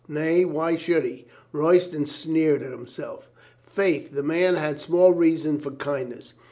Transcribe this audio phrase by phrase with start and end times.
[0.07, 1.27] Nay, why should he?
[1.51, 3.29] Royston sneered at himself.
[3.61, 6.33] Faith, the man had small reason for kindness.